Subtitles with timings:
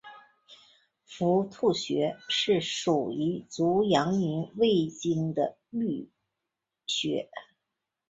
[1.05, 6.09] 伏兔穴是属于足阳明胃经的腧
[6.87, 7.29] 穴。